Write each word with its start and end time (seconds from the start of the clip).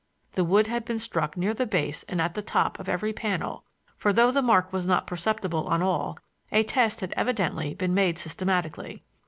The 0.33 0.43
wood 0.43 0.65
had 0.65 0.83
been 0.83 0.97
struck 0.97 1.37
near 1.37 1.53
the 1.53 1.67
base 1.67 2.01
and 2.09 2.19
at 2.19 2.33
the 2.33 2.41
top 2.41 2.79
of 2.79 2.89
every 2.89 3.13
panel, 3.13 3.65
for 3.95 4.11
though 4.11 4.31
the 4.31 4.41
mark 4.41 4.73
was 4.73 4.87
not 4.87 5.05
perceptible 5.05 5.65
on 5.67 5.83
all, 5.83 6.17
a 6.51 6.63
test 6.63 7.01
had 7.01 7.13
evidently 7.13 7.75
been 7.75 7.93
made 7.93 8.17
systematically. 8.17 9.03